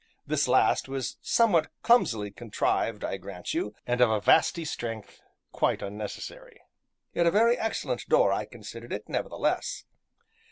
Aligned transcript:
This 0.25 0.47
last 0.47 0.89
was 0.89 1.17
somewhat 1.21 1.69
clumsily 1.83 2.31
contrived, 2.31 3.03
I 3.03 3.17
grant 3.17 3.53
you, 3.53 3.75
and 3.85 4.01
of 4.01 4.09
a 4.09 4.19
vasty 4.19 4.65
strength 4.65 5.21
quite 5.51 5.83
unnecessary, 5.83 6.59
yet 7.13 7.27
a 7.27 7.29
very 7.29 7.55
excellent 7.55 8.09
door 8.09 8.33
I 8.33 8.45
considered 8.45 8.91
it, 8.93 9.07
nevertheless. 9.07 9.85